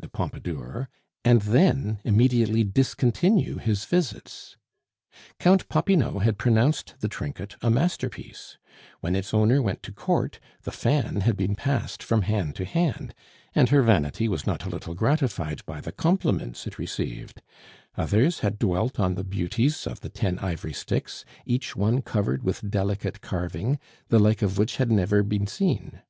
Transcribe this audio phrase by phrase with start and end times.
[0.00, 0.88] de Pompadour,
[1.26, 4.56] and then immediately discontinue his visits.
[5.38, 8.56] Count Popinot had pronounced the trinket a masterpiece;
[9.02, 13.12] when its owner went to Court, the fan had been passed from hand to hand,
[13.54, 17.42] and her vanity was not a little gratified by the compliments it received;
[17.94, 22.70] others had dwelt on the beauties of the ten ivory sticks, each one covered with
[22.70, 23.78] delicate carving,
[24.08, 26.00] the like of which had never been seen.